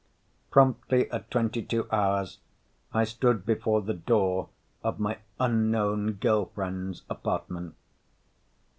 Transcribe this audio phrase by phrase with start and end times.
[0.49, 2.39] Promptly at twenty two hours
[2.91, 4.49] I stood before the door
[4.83, 7.75] of my unknown girl friend's apartment.